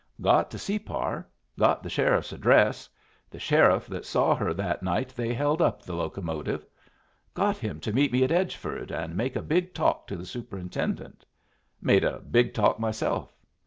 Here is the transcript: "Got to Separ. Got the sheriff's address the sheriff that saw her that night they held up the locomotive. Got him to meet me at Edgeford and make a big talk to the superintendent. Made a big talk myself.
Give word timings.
"Got 0.19 0.49
to 0.49 0.57
Separ. 0.57 1.27
Got 1.59 1.83
the 1.83 1.89
sheriff's 1.91 2.33
address 2.33 2.89
the 3.29 3.37
sheriff 3.37 3.85
that 3.85 4.03
saw 4.03 4.33
her 4.33 4.51
that 4.51 4.81
night 4.81 5.09
they 5.15 5.31
held 5.31 5.61
up 5.61 5.83
the 5.83 5.93
locomotive. 5.93 6.65
Got 7.35 7.57
him 7.57 7.79
to 7.81 7.93
meet 7.93 8.11
me 8.11 8.23
at 8.23 8.31
Edgeford 8.31 8.89
and 8.89 9.15
make 9.15 9.35
a 9.35 9.43
big 9.43 9.75
talk 9.75 10.07
to 10.07 10.15
the 10.17 10.25
superintendent. 10.25 11.23
Made 11.83 12.03
a 12.03 12.17
big 12.17 12.55
talk 12.55 12.79
myself. 12.79 13.31